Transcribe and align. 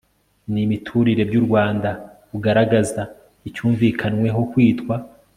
n 0.51 0.53
imiturire 0.65 1.23
by 1.29 1.35
u 1.39 1.43
Rwanda 1.47 1.89
bugaragaza 2.31 3.01
icyumvikanweho 3.47 4.39
kwitwa 4.51 4.95